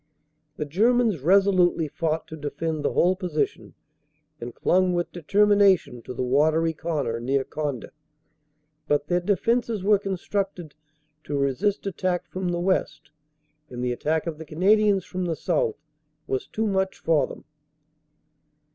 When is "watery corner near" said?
6.23-7.43